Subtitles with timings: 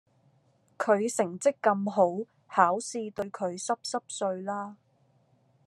[0.79, 4.75] 佢成績咁好，考試對佢濕濕碎啦